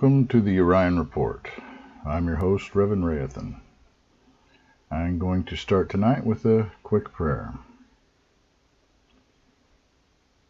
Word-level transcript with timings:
Welcome 0.00 0.28
to 0.28 0.40
the 0.40 0.58
Orion 0.58 0.98
Report. 0.98 1.46
I'm 2.06 2.26
your 2.26 2.36
host, 2.36 2.74
Reverend 2.74 3.04
Rayathan. 3.04 3.60
I'm 4.90 5.18
going 5.18 5.44
to 5.44 5.56
start 5.56 5.90
tonight 5.90 6.24
with 6.24 6.46
a 6.46 6.72
quick 6.82 7.12
prayer. 7.12 7.52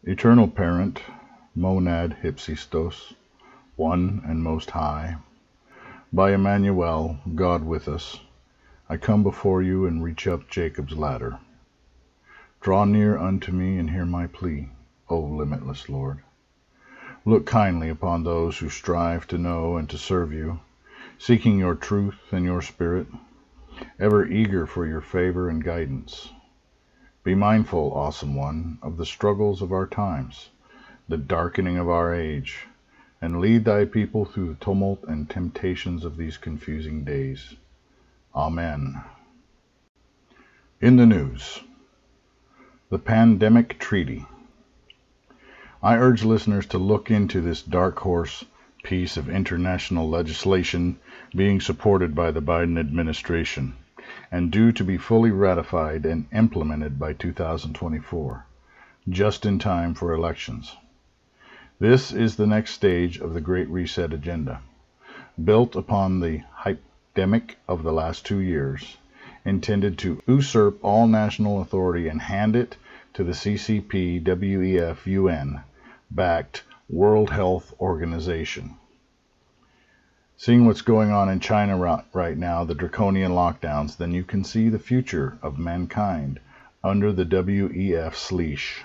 Eternal 0.05 0.47
Parent, 0.47 1.01
Monad 1.53 2.19
Hypsistos, 2.23 3.13
One 3.75 4.21
and 4.25 4.41
Most 4.41 4.71
High, 4.71 5.17
by 6.13 6.31
Emmanuel, 6.31 7.17
God 7.35 7.65
with 7.65 7.89
us, 7.89 8.21
I 8.87 8.95
come 8.95 9.21
before 9.21 9.61
you 9.61 9.85
and 9.85 10.01
reach 10.01 10.27
up 10.27 10.49
Jacob's 10.49 10.93
ladder. 10.93 11.39
Draw 12.61 12.85
near 12.85 13.17
unto 13.17 13.51
me 13.51 13.77
and 13.77 13.89
hear 13.89 14.05
my 14.05 14.27
plea, 14.27 14.69
O 15.09 15.19
limitless 15.19 15.89
Lord. 15.89 16.23
Look 17.23 17.45
kindly 17.45 17.89
upon 17.89 18.23
those 18.23 18.57
who 18.57 18.69
strive 18.69 19.27
to 19.27 19.37
know 19.37 19.77
and 19.77 19.87
to 19.91 19.97
serve 19.97 20.33
you, 20.33 20.59
seeking 21.19 21.59
your 21.59 21.75
truth 21.75 22.17
and 22.31 22.43
your 22.43 22.63
spirit, 22.63 23.05
ever 23.99 24.25
eager 24.25 24.65
for 24.65 24.87
your 24.87 25.01
favor 25.01 25.47
and 25.47 25.63
guidance. 25.63 26.31
Be 27.23 27.35
mindful, 27.35 27.93
awesome 27.93 28.33
one, 28.33 28.79
of 28.81 28.97
the 28.97 29.05
struggles 29.05 29.61
of 29.61 29.71
our 29.71 29.85
times, 29.85 30.49
the 31.07 31.17
darkening 31.17 31.77
of 31.77 31.87
our 31.87 32.11
age, 32.11 32.65
and 33.21 33.39
lead 33.39 33.65
thy 33.65 33.85
people 33.85 34.25
through 34.25 34.47
the 34.47 34.65
tumult 34.65 35.03
and 35.03 35.29
temptations 35.29 36.03
of 36.03 36.17
these 36.17 36.37
confusing 36.37 37.03
days. 37.03 37.53
Amen. 38.33 38.99
In 40.79 40.95
the 40.95 41.05
news, 41.05 41.61
the 42.89 42.97
Pandemic 42.97 43.77
Treaty. 43.77 44.25
I 45.83 45.97
urge 45.97 46.23
listeners 46.23 46.67
to 46.67 46.77
look 46.77 47.09
into 47.09 47.41
this 47.41 47.63
dark 47.63 47.97
horse 47.97 48.45
piece 48.83 49.17
of 49.17 49.27
international 49.27 50.07
legislation 50.07 50.99
being 51.35 51.59
supported 51.59 52.13
by 52.13 52.29
the 52.29 52.39
Biden 52.39 52.79
administration 52.79 53.73
and 54.31 54.51
due 54.51 54.71
to 54.73 54.83
be 54.83 54.97
fully 54.97 55.31
ratified 55.31 56.05
and 56.05 56.27
implemented 56.31 56.99
by 56.99 57.13
2024, 57.13 58.45
just 59.09 59.43
in 59.43 59.57
time 59.57 59.95
for 59.95 60.13
elections. 60.13 60.77
This 61.79 62.11
is 62.13 62.35
the 62.35 62.45
next 62.45 62.75
stage 62.75 63.17
of 63.17 63.33
the 63.33 63.41
Great 63.41 63.67
Reset 63.67 64.13
agenda, 64.13 64.61
built 65.43 65.75
upon 65.75 66.19
the 66.19 66.43
hypedemic 66.59 67.55
of 67.67 67.81
the 67.81 67.91
last 67.91 68.23
two 68.23 68.39
years, 68.39 68.97
intended 69.43 69.97
to 69.97 70.21
usurp 70.27 70.77
all 70.83 71.07
national 71.07 71.59
authority 71.59 72.07
and 72.07 72.21
hand 72.21 72.55
it 72.55 72.77
to 73.15 73.23
the 73.23 73.33
CCP 73.33 74.21
WEF 74.23 75.07
UN 75.07 75.63
backed 76.13 76.63
World 76.89 77.29
Health 77.29 77.73
Organization. 77.79 78.75
Seeing 80.35 80.65
what's 80.65 80.81
going 80.81 81.11
on 81.11 81.29
in 81.29 81.39
China 81.39 82.03
right 82.13 82.37
now, 82.37 82.63
the 82.63 82.75
draconian 82.75 83.31
lockdowns, 83.31 83.95
then 83.95 84.11
you 84.11 84.23
can 84.23 84.43
see 84.43 84.69
the 84.69 84.79
future 84.79 85.37
of 85.41 85.57
mankind 85.57 86.39
under 86.83 87.13
the 87.13 87.23
WEF's 87.23 88.31
leash. 88.31 88.83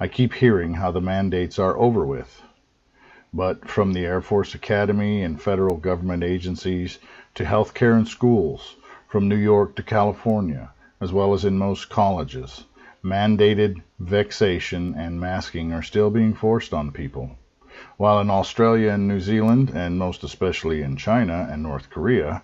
I 0.00 0.08
keep 0.08 0.32
hearing 0.32 0.74
how 0.74 0.90
the 0.90 1.00
mandates 1.00 1.58
are 1.58 1.76
over 1.76 2.04
with. 2.04 2.42
But 3.32 3.68
from 3.68 3.92
the 3.92 4.04
Air 4.04 4.20
Force 4.20 4.54
Academy 4.54 5.22
and 5.22 5.40
federal 5.40 5.76
government 5.76 6.24
agencies 6.24 6.98
to 7.34 7.44
healthcare 7.44 7.96
and 7.96 8.08
schools, 8.08 8.74
from 9.06 9.28
New 9.28 9.36
York 9.36 9.76
to 9.76 9.82
California, 9.82 10.70
as 11.00 11.12
well 11.12 11.34
as 11.34 11.44
in 11.44 11.58
most 11.58 11.90
colleges, 11.90 12.64
mandated 13.04 13.82
vexation 13.98 14.94
and 14.96 15.20
masking 15.20 15.72
are 15.72 15.82
still 15.82 16.08
being 16.08 16.34
forced 16.34 16.72
on 16.72 16.92
people. 16.92 17.36
While 17.96 18.20
in 18.20 18.30
Australia 18.30 18.90
and 18.90 19.08
New 19.08 19.18
Zealand, 19.18 19.70
and 19.70 19.98
most 19.98 20.22
especially 20.22 20.82
in 20.82 20.96
China 20.96 21.48
and 21.50 21.62
North 21.62 21.90
Korea, 21.90 22.42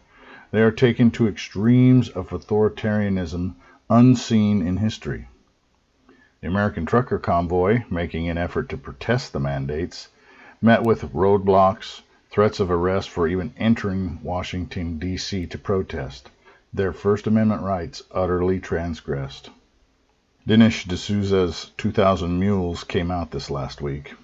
they 0.51 0.63
are 0.63 0.73
taken 0.73 1.11
to 1.13 1.29
extremes 1.29 2.09
of 2.09 2.31
authoritarianism 2.31 3.55
unseen 3.89 4.67
in 4.67 4.79
history. 4.79 5.29
The 6.41 6.49
American 6.49 6.87
trucker 6.87 7.19
convoy, 7.19 7.85
making 7.91 8.29
an 8.29 8.39
effort 8.39 8.69
to 8.71 8.77
protest 8.77 9.33
the 9.33 9.41
mandates, 9.41 10.09
met 10.61 10.83
with 10.83 11.13
roadblocks, 11.13 12.03
threats 12.31 12.59
of 12.59 12.71
arrest 12.71 13.11
for 13.11 13.29
even 13.29 13.53
entering 13.57 14.19
Washington, 14.23 14.99
D.C. 14.99 15.47
to 15.47 15.59
protest, 15.59 16.31
their 16.73 16.93
First 16.93 17.27
Amendment 17.27 17.63
rights 17.63 18.03
utterly 18.13 18.59
transgressed. 18.59 19.51
Dinesh 20.49 20.89
D'Souza's 20.89 21.73
2000 21.77 22.41
Mules 22.41 22.83
came 22.83 23.11
out 23.11 23.33
this 23.33 23.51
last 23.51 23.83
week. 23.83 24.15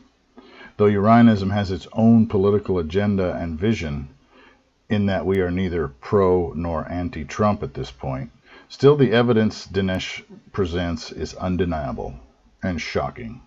Though 0.78 0.86
Urionism 0.86 1.52
has 1.52 1.70
its 1.70 1.86
own 1.92 2.28
political 2.28 2.78
agenda 2.78 3.34
and 3.34 3.60
vision, 3.60 4.08
in 4.88 5.04
that 5.04 5.26
we 5.26 5.42
are 5.42 5.50
neither 5.50 5.86
pro 5.86 6.54
nor 6.56 6.90
anti 6.90 7.26
Trump 7.26 7.62
at 7.62 7.74
this 7.74 7.90
point, 7.90 8.30
still 8.70 8.96
the 8.96 9.12
evidence 9.12 9.66
Dinesh 9.66 10.22
presents 10.50 11.12
is 11.12 11.34
undeniable 11.34 12.14
and 12.62 12.80
shocking. 12.80 13.42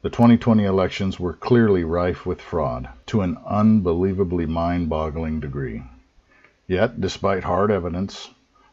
The 0.00 0.08
2020 0.08 0.64
elections 0.64 1.20
were 1.20 1.34
clearly 1.34 1.84
rife 1.84 2.24
with 2.24 2.40
fraud 2.40 2.88
to 3.08 3.20
an 3.20 3.36
unbelievably 3.46 4.46
mind 4.46 4.88
boggling 4.88 5.40
degree. 5.40 5.82
Yet, 6.66 7.02
despite 7.02 7.44
hard 7.44 7.70
evidence, 7.70 8.30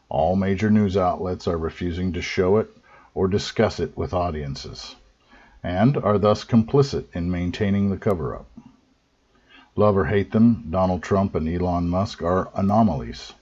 all 0.08 0.36
major 0.36 0.70
news 0.70 0.96
outlets 0.96 1.46
are 1.46 1.58
refusing 1.58 2.14
to 2.14 2.22
show 2.22 2.56
it 2.56 2.74
or 3.14 3.28
discuss 3.28 3.80
it 3.80 3.96
with 3.96 4.14
audiences, 4.14 4.96
and 5.62 5.96
are 5.96 6.18
thus 6.18 6.44
complicit 6.44 7.06
in 7.14 7.30
maintaining 7.30 7.90
the 7.90 7.96
cover 7.96 8.34
up. 8.34 8.46
Love 9.76 9.96
or 9.96 10.06
hate 10.06 10.32
them, 10.32 10.66
Donald 10.70 11.02
Trump 11.02 11.34
and 11.34 11.48
Elon 11.48 11.88
Musk 11.88 12.22
are 12.22 12.50
anomalies, 12.54 13.32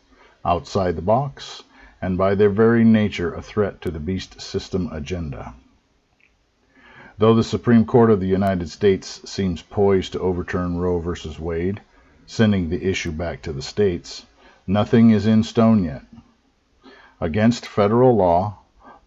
outside 0.45 0.95
the 0.95 1.03
box, 1.03 1.63
and 2.01 2.17
by 2.17 2.35
their 2.35 2.51
very 2.51 2.85
nature 2.85 3.35
a 3.35 3.43
threat 3.43 3.81
to 3.81 3.91
the 3.91 3.99
beast 3.99 4.41
system 4.41 4.89
agenda. 4.93 5.55
Though 7.19 7.35
the 7.35 7.43
Supreme 7.43 7.85
Court 7.85 8.11
of 8.11 8.21
the 8.21 8.29
United 8.29 8.71
States 8.71 9.29
seems 9.29 9.63
poised 9.63 10.13
to 10.13 10.21
overturn 10.21 10.79
Roe 10.79 11.01
v. 11.01 11.35
Wade, 11.41 11.81
sending 12.27 12.69
the 12.69 12.85
issue 12.89 13.11
back 13.11 13.43
to 13.43 13.53
the 13.53 13.63
states, 13.63 14.25
nothing 14.67 15.11
is 15.11 15.27
in 15.27 15.43
stone 15.43 15.83
yet. 15.83 16.03
Against 17.21 17.67
federal 17.67 18.15
law, 18.15 18.59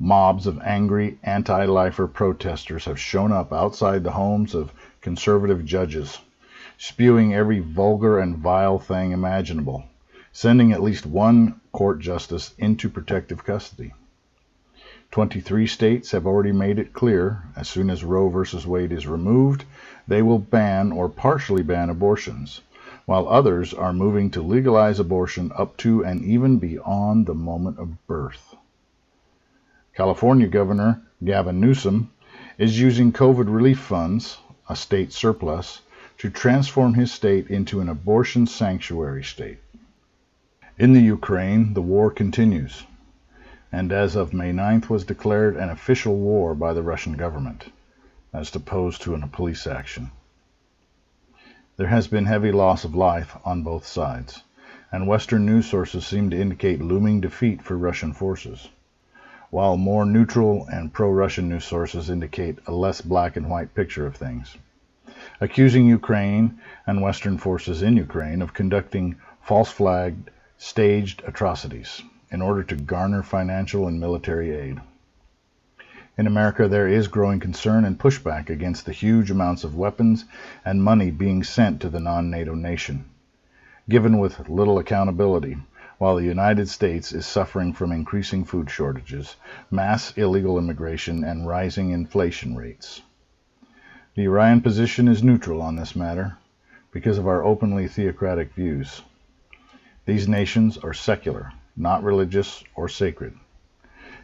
Mobs 0.03 0.47
of 0.47 0.59
angry 0.63 1.19
anti 1.21 1.63
lifer 1.65 2.07
protesters 2.07 2.85
have 2.85 2.99
shown 2.99 3.31
up 3.31 3.53
outside 3.53 4.03
the 4.03 4.13
homes 4.13 4.55
of 4.55 4.73
conservative 4.99 5.63
judges, 5.63 6.17
spewing 6.75 7.35
every 7.35 7.59
vulgar 7.59 8.17
and 8.17 8.35
vile 8.39 8.79
thing 8.79 9.11
imaginable, 9.11 9.83
sending 10.33 10.71
at 10.71 10.81
least 10.81 11.05
one 11.05 11.61
court 11.71 11.99
justice 11.99 12.55
into 12.57 12.89
protective 12.89 13.43
custody. 13.43 13.93
23 15.11 15.67
states 15.67 16.09
have 16.09 16.25
already 16.25 16.51
made 16.51 16.79
it 16.79 16.93
clear 16.93 17.43
as 17.55 17.69
soon 17.69 17.87
as 17.91 18.03
Roe 18.03 18.27
v. 18.27 18.67
Wade 18.67 18.91
is 18.91 19.05
removed, 19.05 19.65
they 20.07 20.23
will 20.23 20.39
ban 20.39 20.91
or 20.91 21.09
partially 21.09 21.61
ban 21.61 21.91
abortions, 21.91 22.61
while 23.05 23.29
others 23.29 23.71
are 23.71 23.93
moving 23.93 24.31
to 24.31 24.41
legalize 24.41 24.99
abortion 24.99 25.51
up 25.55 25.77
to 25.77 26.03
and 26.03 26.23
even 26.23 26.57
beyond 26.57 27.27
the 27.27 27.35
moment 27.35 27.77
of 27.77 28.07
birth. 28.07 28.55
California 29.93 30.47
Governor 30.47 31.01
Gavin 31.21 31.59
Newsom 31.59 32.11
is 32.57 32.79
using 32.79 33.11
COVID 33.11 33.53
relief 33.53 33.77
funds, 33.77 34.37
a 34.69 34.75
state 34.75 35.11
surplus, 35.11 35.81
to 36.17 36.29
transform 36.29 36.93
his 36.93 37.11
state 37.11 37.49
into 37.49 37.81
an 37.81 37.89
abortion 37.89 38.47
sanctuary 38.47 39.21
state. 39.21 39.59
In 40.77 40.93
the 40.93 41.01
Ukraine, 41.01 41.73
the 41.73 41.81
war 41.81 42.09
continues, 42.09 42.85
and 43.69 43.91
as 43.91 44.15
of 44.15 44.33
May 44.33 44.53
9th 44.53 44.87
was 44.87 45.03
declared 45.03 45.57
an 45.57 45.69
official 45.69 46.15
war 46.15 46.55
by 46.55 46.71
the 46.71 46.83
Russian 46.83 47.17
government, 47.17 47.69
as 48.31 48.55
opposed 48.55 49.01
to 49.01 49.13
a 49.13 49.27
police 49.27 49.67
action. 49.67 50.11
There 51.75 51.87
has 51.87 52.07
been 52.07 52.27
heavy 52.27 52.53
loss 52.53 52.85
of 52.85 52.95
life 52.95 53.35
on 53.43 53.61
both 53.61 53.85
sides, 53.85 54.41
and 54.89 55.05
Western 55.05 55.45
news 55.45 55.65
sources 55.65 56.07
seem 56.07 56.29
to 56.29 56.39
indicate 56.39 56.81
looming 56.81 57.19
defeat 57.19 57.61
for 57.61 57.77
Russian 57.77 58.13
forces 58.13 58.69
while 59.51 59.75
more 59.75 60.05
neutral 60.05 60.65
and 60.71 60.93
pro-Russian 60.93 61.49
news 61.49 61.65
sources 61.65 62.09
indicate 62.09 62.57
a 62.67 62.71
less 62.71 63.01
black 63.01 63.35
and 63.35 63.49
white 63.49 63.75
picture 63.75 64.05
of 64.05 64.15
things, 64.15 64.55
accusing 65.41 65.85
Ukraine 65.85 66.57
and 66.87 67.01
Western 67.01 67.37
forces 67.37 67.81
in 67.81 67.97
Ukraine 67.97 68.41
of 68.41 68.53
conducting 68.53 69.17
false 69.41 69.69
flagged, 69.69 70.29
staged 70.57 71.21
atrocities 71.27 72.01
in 72.31 72.41
order 72.41 72.63
to 72.63 72.77
garner 72.77 73.21
financial 73.21 73.89
and 73.89 73.99
military 73.99 74.51
aid. 74.51 74.79
In 76.17 76.27
America, 76.27 76.69
there 76.69 76.87
is 76.87 77.09
growing 77.09 77.41
concern 77.41 77.83
and 77.83 77.99
pushback 77.99 78.49
against 78.49 78.85
the 78.85 78.93
huge 78.93 79.29
amounts 79.29 79.65
of 79.65 79.75
weapons 79.75 80.23
and 80.63 80.81
money 80.81 81.11
being 81.11 81.43
sent 81.43 81.81
to 81.81 81.89
the 81.89 81.99
non 81.99 82.29
NATO 82.29 82.55
nation, 82.55 83.03
given 83.89 84.17
with 84.17 84.47
little 84.47 84.79
accountability 84.79 85.57
while 86.01 86.15
the 86.15 86.23
United 86.23 86.67
States 86.67 87.11
is 87.11 87.27
suffering 87.27 87.71
from 87.71 87.91
increasing 87.91 88.43
food 88.43 88.67
shortages, 88.71 89.35
mass 89.69 90.11
illegal 90.17 90.57
immigration, 90.57 91.23
and 91.23 91.45
rising 91.45 91.91
inflation 91.91 92.55
rates. 92.55 93.03
The 94.15 94.27
Orion 94.27 94.61
position 94.61 95.07
is 95.07 95.21
neutral 95.21 95.61
on 95.61 95.75
this 95.75 95.95
matter 95.95 96.37
because 96.89 97.19
of 97.19 97.27
our 97.27 97.43
openly 97.43 97.87
theocratic 97.87 98.51
views. 98.55 99.03
These 100.07 100.27
nations 100.27 100.75
are 100.79 100.91
secular, 100.91 101.53
not 101.77 102.03
religious 102.03 102.63
or 102.73 102.89
sacred. 102.89 103.35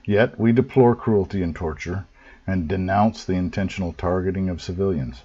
Yet 0.03 0.39
we 0.39 0.53
deplore 0.53 0.95
cruelty 0.95 1.43
and 1.43 1.55
torture 1.55 2.07
and 2.47 2.67
denounce 2.67 3.23
the 3.23 3.33
intentional 3.33 3.93
targeting 3.93 4.49
of 4.49 4.63
civilians, 4.63 5.21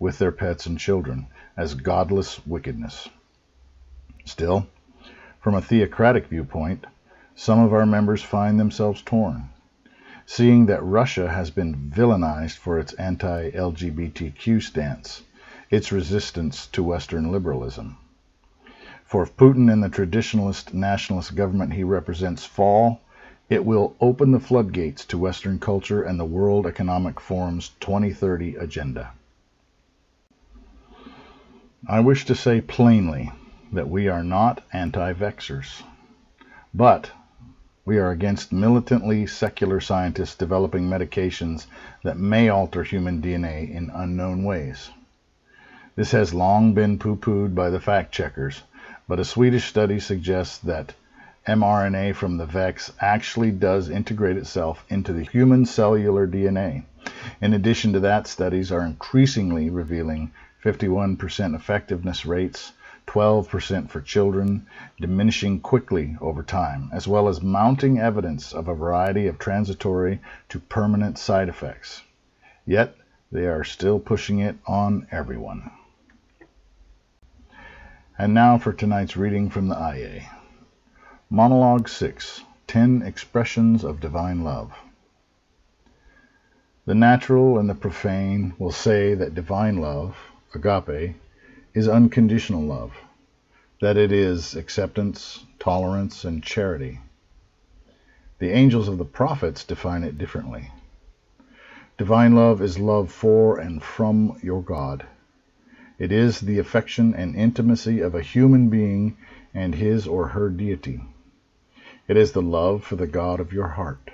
with 0.00 0.18
their 0.18 0.32
pets 0.32 0.66
and 0.66 0.80
children, 0.80 1.28
as 1.56 1.74
godless 1.74 2.44
wickedness. 2.44 3.08
Still, 4.24 4.66
from 5.42 5.56
a 5.56 5.60
theocratic 5.60 6.28
viewpoint, 6.28 6.86
some 7.34 7.58
of 7.58 7.72
our 7.72 7.84
members 7.84 8.22
find 8.22 8.60
themselves 8.60 9.02
torn, 9.02 9.50
seeing 10.24 10.66
that 10.66 10.84
Russia 10.84 11.28
has 11.28 11.50
been 11.50 11.74
villainized 11.74 12.56
for 12.56 12.78
its 12.78 12.92
anti 12.92 13.50
LGBTQ 13.50 14.62
stance, 14.62 15.24
its 15.68 15.90
resistance 15.90 16.68
to 16.68 16.84
Western 16.84 17.32
liberalism. 17.32 17.96
For 19.04 19.24
if 19.24 19.36
Putin 19.36 19.70
and 19.70 19.82
the 19.82 19.88
traditionalist 19.88 20.72
nationalist 20.72 21.34
government 21.34 21.72
he 21.72 21.82
represents 21.82 22.44
fall, 22.44 23.00
it 23.50 23.64
will 23.64 23.96
open 24.00 24.30
the 24.30 24.38
floodgates 24.38 25.04
to 25.06 25.18
Western 25.18 25.58
culture 25.58 26.04
and 26.04 26.20
the 26.20 26.24
World 26.24 26.68
Economic 26.68 27.18
Forum's 27.18 27.70
2030 27.80 28.54
agenda. 28.54 29.10
I 31.88 31.98
wish 31.98 32.26
to 32.26 32.36
say 32.36 32.60
plainly 32.60 33.32
that 33.72 33.88
we 33.88 34.06
are 34.06 34.22
not 34.22 34.62
anti 34.72 35.12
vaxxers, 35.14 35.82
but 36.74 37.10
we 37.84 37.98
are 37.98 38.10
against 38.10 38.52
militantly 38.52 39.26
secular 39.26 39.80
scientists 39.80 40.36
developing 40.36 40.88
medications 40.88 41.66
that 42.04 42.18
may 42.18 42.48
alter 42.48 42.84
human 42.84 43.20
DNA 43.20 43.68
in 43.68 43.90
unknown 43.94 44.44
ways. 44.44 44.90
This 45.96 46.12
has 46.12 46.32
long 46.32 46.74
been 46.74 46.98
poo 46.98 47.16
pooed 47.16 47.54
by 47.54 47.70
the 47.70 47.80
fact 47.80 48.12
checkers, 48.12 48.62
but 49.08 49.18
a 49.18 49.24
Swedish 49.24 49.64
study 49.64 49.98
suggests 49.98 50.58
that 50.58 50.94
mRNA 51.46 52.14
from 52.14 52.36
the 52.36 52.46
VEX 52.46 52.92
actually 53.00 53.50
does 53.50 53.88
integrate 53.88 54.36
itself 54.36 54.84
into 54.88 55.12
the 55.12 55.24
human 55.24 55.66
cellular 55.66 56.26
DNA. 56.26 56.84
In 57.40 57.52
addition 57.52 57.92
to 57.94 58.00
that, 58.00 58.28
studies 58.28 58.70
are 58.70 58.86
increasingly 58.86 59.70
revealing 59.70 60.30
51% 60.62 61.56
effectiveness 61.56 62.24
rates, 62.24 62.72
12% 63.06 63.88
for 63.90 64.00
children, 64.00 64.66
diminishing 65.00 65.60
quickly 65.60 66.16
over 66.20 66.42
time, 66.42 66.90
as 66.92 67.08
well 67.08 67.28
as 67.28 67.42
mounting 67.42 67.98
evidence 67.98 68.52
of 68.52 68.68
a 68.68 68.74
variety 68.74 69.26
of 69.26 69.38
transitory 69.38 70.20
to 70.48 70.58
permanent 70.58 71.18
side 71.18 71.48
effects. 71.48 72.02
Yet, 72.66 72.96
they 73.30 73.46
are 73.46 73.64
still 73.64 73.98
pushing 73.98 74.38
it 74.38 74.56
on 74.66 75.06
everyone. 75.10 75.70
And 78.18 78.34
now 78.34 78.58
for 78.58 78.72
tonight's 78.72 79.16
reading 79.16 79.50
from 79.50 79.68
the 79.68 79.74
Ahyeh. 79.74 80.26
Monologue 81.30 81.88
6 81.88 82.42
Ten 82.66 83.02
Expressions 83.02 83.84
of 83.84 84.00
Divine 84.00 84.44
Love. 84.44 84.72
The 86.84 86.94
natural 86.94 87.58
and 87.58 87.70
the 87.70 87.74
profane 87.74 88.54
will 88.58 88.72
say 88.72 89.14
that 89.14 89.34
divine 89.34 89.78
love, 89.78 90.16
agape, 90.54 91.14
is 91.74 91.88
unconditional 91.88 92.62
love, 92.62 92.92
that 93.80 93.96
it 93.96 94.12
is 94.12 94.54
acceptance, 94.54 95.44
tolerance, 95.58 96.24
and 96.24 96.42
charity. 96.42 97.00
The 98.38 98.50
angels 98.50 98.88
of 98.88 98.98
the 98.98 99.04
prophets 99.04 99.64
define 99.64 100.04
it 100.04 100.18
differently. 100.18 100.70
Divine 101.96 102.34
love 102.34 102.60
is 102.60 102.78
love 102.78 103.12
for 103.12 103.58
and 103.58 103.82
from 103.82 104.38
your 104.42 104.62
God. 104.62 105.06
It 105.98 106.10
is 106.10 106.40
the 106.40 106.58
affection 106.58 107.14
and 107.14 107.36
intimacy 107.36 108.00
of 108.00 108.14
a 108.14 108.22
human 108.22 108.68
being 108.68 109.16
and 109.54 109.74
his 109.74 110.06
or 110.06 110.28
her 110.28 110.50
deity. 110.50 111.00
It 112.08 112.16
is 112.16 112.32
the 112.32 112.42
love 112.42 112.82
for 112.82 112.96
the 112.96 113.06
God 113.06 113.38
of 113.38 113.52
your 113.52 113.68
heart. 113.68 114.10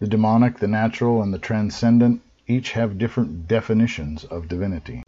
The 0.00 0.08
demonic, 0.08 0.58
the 0.58 0.68
natural, 0.68 1.22
and 1.22 1.32
the 1.32 1.38
transcendent 1.38 2.22
each 2.46 2.72
have 2.72 2.98
different 2.98 3.46
definitions 3.46 4.24
of 4.24 4.48
divinity. 4.48 5.04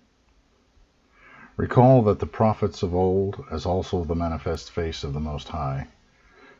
Recall 1.60 2.00
that 2.04 2.20
the 2.20 2.26
prophets 2.26 2.82
of 2.82 2.94
old, 2.94 3.44
as 3.50 3.66
also 3.66 4.02
the 4.02 4.14
manifest 4.14 4.70
face 4.70 5.04
of 5.04 5.12
the 5.12 5.20
Most 5.20 5.48
High, 5.48 5.88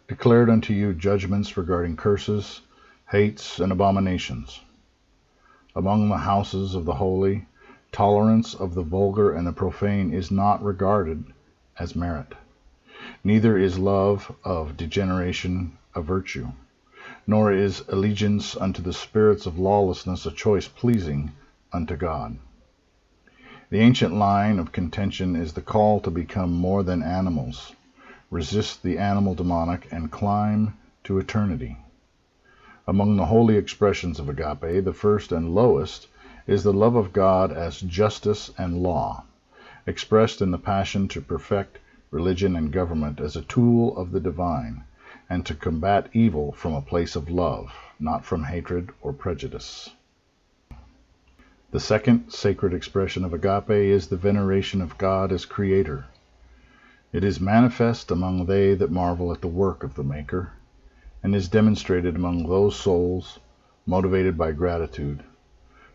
declared 0.07 0.51
unto 0.51 0.75
you 0.75 0.93
judgments 0.93 1.57
regarding 1.57 1.97
curses, 1.97 2.61
hates, 3.09 3.59
and 3.59 3.73
abominations. 3.73 4.61
Among 5.75 6.11
the 6.11 6.19
houses 6.19 6.75
of 6.75 6.85
the 6.85 6.97
holy, 6.97 7.47
tolerance 7.93 8.53
of 8.53 8.75
the 8.75 8.83
vulgar 8.83 9.33
and 9.33 9.47
the 9.47 9.55
profane 9.55 10.13
is 10.13 10.31
not 10.31 10.63
regarded 10.63 11.25
as 11.79 11.97
merit. 11.97 12.35
Neither 13.25 13.57
is 13.57 13.79
love 13.79 14.31
of 14.45 14.77
degeneration 14.77 15.79
a 15.95 16.03
virtue, 16.03 16.49
nor 17.27 17.51
is 17.51 17.83
allegiance 17.89 18.55
unto 18.55 18.83
the 18.83 18.93
spirits 18.93 19.47
of 19.47 19.59
lawlessness 19.59 20.27
a 20.27 20.31
choice 20.31 20.69
pleasing 20.69 21.33
unto 21.73 21.97
God. 21.97 22.37
The 23.71 23.79
ancient 23.79 24.13
line 24.13 24.59
of 24.59 24.73
contention 24.73 25.37
is 25.37 25.53
the 25.53 25.63
call 25.63 26.01
to 26.01 26.11
become 26.11 26.53
more 26.53 26.83
than 26.83 27.05
animals, 27.05 27.77
resist 28.29 28.83
the 28.83 28.99
animal 28.99 29.37
demonic, 29.37 29.87
and 29.93 30.11
climb 30.11 30.75
to 31.05 31.21
eternity. 31.21 31.77
Among 32.89 33.15
the 33.17 33.27
holy 33.27 33.57
expressions 33.57 34.19
of 34.19 34.29
agape, 34.29 34.85
the 34.85 34.93
first 34.93 35.31
and 35.31 35.55
lowest 35.55 36.09
is 36.49 36.65
the 36.65 36.73
love 36.73 36.97
of 36.97 37.13
God 37.13 37.53
as 37.53 37.81
justice 37.81 38.51
and 38.59 38.83
law, 38.83 39.23
expressed 39.87 40.43
in 40.43 40.51
the 40.51 40.59
passion 40.59 41.07
to 41.07 41.21
perfect 41.21 41.79
religion 42.11 42.57
and 42.57 42.73
government 42.73 43.21
as 43.21 43.37
a 43.37 43.43
tool 43.43 43.97
of 43.97 44.11
the 44.11 44.19
divine, 44.19 44.83
and 45.29 45.47
to 45.47 45.55
combat 45.55 46.09
evil 46.13 46.51
from 46.51 46.75
a 46.75 46.83
place 46.83 47.15
of 47.15 47.31
love, 47.31 47.73
not 48.01 48.25
from 48.25 48.43
hatred 48.43 48.91
or 49.01 49.13
prejudice. 49.13 49.91
The 51.73 51.79
second 51.79 52.33
sacred 52.33 52.75
expression 52.75 53.25
of 53.25 53.33
agape 53.33 53.71
is 53.71 54.09
the 54.09 54.17
veneration 54.17 54.83
of 54.83 54.99
God 54.99 55.31
as 55.31 55.45
Creator. 55.45 56.07
It 57.13 57.23
is 57.23 57.41
manifest 57.41 58.11
among 58.11 58.47
they 58.47 58.75
that 58.75 58.91
marvel 58.91 59.31
at 59.33 59.41
the 59.41 59.47
work 59.47 59.85
of 59.85 59.95
the 59.95 60.03
Maker, 60.03 60.51
and 61.23 61.33
is 61.33 61.49
demonstrated 61.49 62.17
among 62.17 62.49
those 62.49 62.75
souls, 62.75 63.39
motivated 63.87 64.37
by 64.37 64.51
gratitude, 64.51 65.23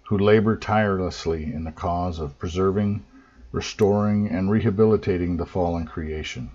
who 0.03 0.17
labor 0.17 0.55
tirelessly 0.55 1.43
in 1.43 1.65
the 1.65 1.73
cause 1.73 2.19
of 2.19 2.39
preserving, 2.39 3.03
restoring, 3.51 4.29
and 4.29 4.49
rehabilitating 4.49 5.35
the 5.35 5.45
fallen 5.45 5.85
creation. 5.85 6.51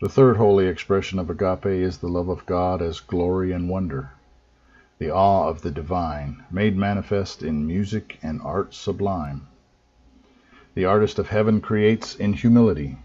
The 0.00 0.08
third 0.08 0.38
holy 0.38 0.66
expression 0.66 1.20
of 1.20 1.30
agape 1.30 1.66
is 1.66 1.98
the 1.98 2.08
love 2.08 2.28
of 2.28 2.46
God 2.46 2.82
as 2.82 2.98
glory 2.98 3.52
and 3.52 3.68
wonder, 3.68 4.10
the 4.98 5.10
awe 5.10 5.48
of 5.48 5.62
the 5.62 5.70
divine, 5.70 6.44
made 6.50 6.76
manifest 6.76 7.42
in 7.42 7.66
music 7.66 8.18
and 8.22 8.40
art 8.42 8.74
sublime. 8.74 9.46
The 10.74 10.84
artist 10.84 11.18
of 11.18 11.28
heaven 11.28 11.60
creates 11.60 12.16
in 12.16 12.32
humility, 12.32 12.98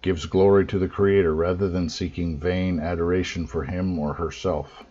gives 0.00 0.26
glory 0.26 0.64
to 0.66 0.78
the 0.78 0.88
Creator 0.88 1.34
rather 1.34 1.68
than 1.68 1.88
seeking 1.88 2.38
vain 2.38 2.80
adoration 2.80 3.46
for 3.46 3.64
him 3.64 3.98
or 3.98 4.14
herself. 4.14 4.84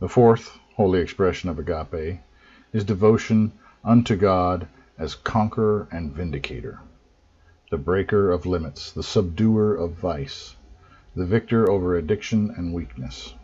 The 0.00 0.08
fourth 0.08 0.58
holy 0.74 1.00
expression 1.00 1.48
of 1.48 1.58
agape 1.58 2.20
is 2.72 2.82
devotion 2.84 3.52
unto 3.84 4.16
God 4.16 4.66
as 4.98 5.14
conqueror 5.14 5.86
and 5.92 6.12
vindicator, 6.12 6.80
the 7.70 7.78
breaker 7.78 8.32
of 8.32 8.46
limits, 8.46 8.90
the 8.90 9.02
subduer 9.02 9.76
of 9.76 9.92
vice, 9.92 10.56
the 11.14 11.26
victor 11.26 11.70
over 11.70 11.94
addiction 11.96 12.52
and 12.56 12.72
weakness. 12.72 13.34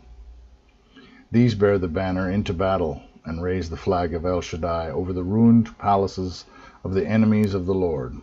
These 1.31 1.53
bear 1.53 1.77
the 1.77 1.87
banner 1.87 2.27
into 2.27 2.55
battle 2.55 3.03
and 3.23 3.43
raise 3.43 3.69
the 3.69 3.77
flag 3.77 4.15
of 4.15 4.25
El 4.25 4.41
Shaddai 4.41 4.89
over 4.89 5.13
the 5.13 5.23
ruined 5.23 5.77
palaces 5.77 6.45
of 6.83 6.95
the 6.95 7.05
enemies 7.05 7.53
of 7.53 7.67
the 7.67 7.73
Lord. 7.75 8.15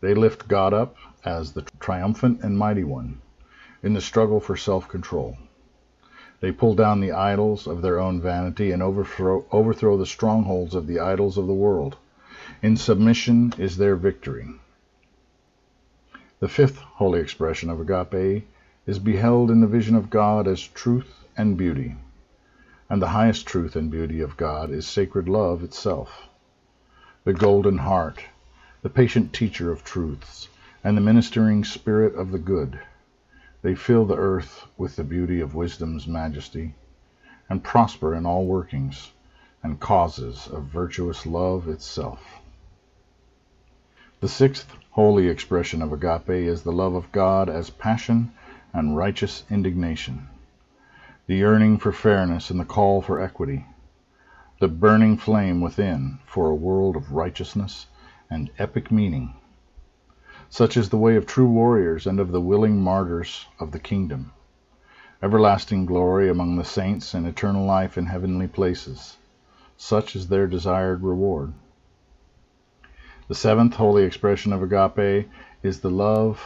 They 0.00 0.14
lift 0.14 0.48
God 0.48 0.74
up 0.74 0.96
as 1.24 1.52
the 1.52 1.62
triumphant 1.78 2.40
and 2.42 2.58
mighty 2.58 2.82
one 2.82 3.20
in 3.80 3.92
the 3.94 4.00
struggle 4.00 4.40
for 4.40 4.56
self 4.56 4.88
control. 4.88 5.36
They 6.40 6.50
pull 6.50 6.74
down 6.74 6.98
the 6.98 7.12
idols 7.12 7.68
of 7.68 7.80
their 7.80 8.00
own 8.00 8.20
vanity 8.20 8.72
and 8.72 8.82
overthrow, 8.82 9.44
overthrow 9.52 9.96
the 9.96 10.04
strongholds 10.04 10.74
of 10.74 10.88
the 10.88 10.98
idols 10.98 11.38
of 11.38 11.46
the 11.46 11.54
world. 11.54 11.96
In 12.60 12.76
submission 12.76 13.54
is 13.56 13.76
their 13.76 13.94
victory. 13.94 14.48
The 16.40 16.48
fifth 16.48 16.78
holy 16.78 17.20
expression 17.20 17.70
of 17.70 17.78
agape 17.78 18.48
is 18.84 18.98
beheld 18.98 19.48
in 19.48 19.60
the 19.60 19.68
vision 19.68 19.94
of 19.94 20.10
God 20.10 20.48
as 20.48 20.60
truth 20.60 21.24
and 21.36 21.56
beauty. 21.56 21.96
And 22.88 23.00
the 23.00 23.08
highest 23.08 23.46
truth 23.46 23.76
and 23.76 23.90
beauty 23.90 24.20
of 24.20 24.36
God 24.36 24.70
is 24.70 24.86
sacred 24.86 25.28
love 25.28 25.62
itself. 25.62 26.28
The 27.24 27.32
golden 27.34 27.78
heart, 27.78 28.24
the 28.82 28.90
patient 28.90 29.32
teacher 29.32 29.70
of 29.70 29.84
truths, 29.84 30.48
and 30.82 30.96
the 30.96 31.02
ministering 31.02 31.64
spirit 31.64 32.14
of 32.14 32.30
the 32.30 32.38
good 32.38 32.80
they 33.62 33.74
fill 33.74 34.06
the 34.06 34.16
earth 34.16 34.66
with 34.78 34.96
the 34.96 35.04
beauty 35.04 35.38
of 35.38 35.54
wisdom's 35.54 36.06
majesty, 36.06 36.74
and 37.46 37.62
prosper 37.62 38.14
in 38.14 38.24
all 38.24 38.46
workings, 38.46 39.12
and 39.62 39.78
causes 39.78 40.48
of 40.48 40.64
virtuous 40.64 41.26
love 41.26 41.68
itself. 41.68 42.40
The 44.20 44.28
sixth 44.28 44.72
holy 44.92 45.28
expression 45.28 45.82
of 45.82 45.92
agape 45.92 46.30
is 46.30 46.62
the 46.62 46.72
love 46.72 46.94
of 46.94 47.12
God 47.12 47.50
as 47.50 47.68
passion 47.68 48.32
and 48.72 48.96
righteous 48.96 49.44
indignation, 49.50 50.28
the 51.30 51.36
yearning 51.36 51.78
for 51.78 51.92
fairness 51.92 52.50
and 52.50 52.58
the 52.58 52.64
call 52.64 53.00
for 53.00 53.20
equity, 53.20 53.64
the 54.58 54.66
burning 54.66 55.16
flame 55.16 55.60
within 55.60 56.18
for 56.26 56.50
a 56.50 56.54
world 56.56 56.96
of 56.96 57.12
righteousness 57.12 57.86
and 58.28 58.50
epic 58.58 58.90
meaning. 58.90 59.32
Such 60.48 60.76
is 60.76 60.88
the 60.88 60.98
way 60.98 61.14
of 61.14 61.26
true 61.26 61.48
warriors 61.48 62.04
and 62.04 62.18
of 62.18 62.32
the 62.32 62.40
willing 62.40 62.82
martyrs 62.82 63.46
of 63.60 63.70
the 63.70 63.78
kingdom. 63.78 64.32
Everlasting 65.22 65.86
glory 65.86 66.28
among 66.28 66.56
the 66.56 66.64
saints 66.64 67.14
and 67.14 67.24
eternal 67.24 67.64
life 67.64 67.96
in 67.96 68.06
heavenly 68.06 68.48
places. 68.48 69.16
Such 69.76 70.16
is 70.16 70.26
their 70.26 70.48
desired 70.48 71.04
reward. 71.04 71.52
The 73.28 73.36
seventh 73.36 73.76
holy 73.76 74.02
expression 74.02 74.52
of 74.52 74.64
agape 74.64 75.30
is 75.62 75.78
the 75.78 75.92
love 75.92 76.42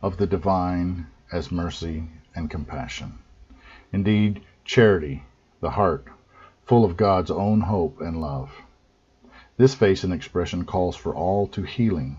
of 0.00 0.16
the 0.16 0.26
divine 0.26 1.06
as 1.30 1.52
mercy 1.52 2.08
and 2.34 2.48
compassion. 2.48 3.18
Indeed, 3.92 4.40
charity, 4.64 5.24
the 5.60 5.70
heart, 5.70 6.06
full 6.64 6.84
of 6.84 6.96
God's 6.96 7.30
own 7.30 7.60
hope 7.62 8.00
and 8.00 8.20
love. 8.20 8.50
This 9.56 9.74
face 9.74 10.04
and 10.04 10.12
expression 10.12 10.64
calls 10.64 10.96
for 10.96 11.14
all 11.14 11.46
to 11.48 11.62
healing, 11.62 12.18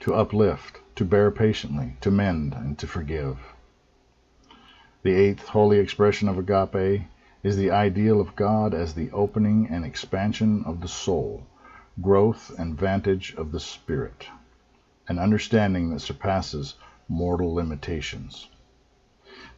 to 0.00 0.14
uplift, 0.14 0.80
to 0.96 1.04
bear 1.04 1.30
patiently, 1.30 1.96
to 2.00 2.10
mend, 2.10 2.54
and 2.54 2.78
to 2.78 2.86
forgive. 2.86 3.38
The 5.02 5.12
eighth 5.14 5.48
holy 5.48 5.78
expression 5.78 6.28
of 6.28 6.38
agape 6.38 7.02
is 7.42 7.56
the 7.56 7.70
ideal 7.70 8.20
of 8.20 8.36
God 8.36 8.74
as 8.74 8.94
the 8.94 9.10
opening 9.12 9.68
and 9.68 9.84
expansion 9.84 10.64
of 10.64 10.80
the 10.80 10.88
soul 10.88 11.44
growth 12.00 12.50
and 12.58 12.76
vantage 12.76 13.34
of 13.36 13.52
the 13.52 13.60
spirit, 13.60 14.26
an 15.06 15.18
understanding 15.18 15.90
that 15.90 16.00
surpasses 16.00 16.74
mortal 17.08 17.54
limitations. 17.54 18.48